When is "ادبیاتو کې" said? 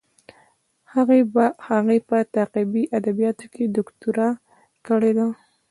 2.97-3.63